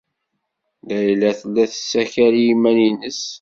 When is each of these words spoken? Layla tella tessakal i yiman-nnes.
Layla 0.87 1.29
tella 1.39 1.63
tessakal 1.71 2.33
i 2.37 2.43
yiman-nnes. 2.45 3.21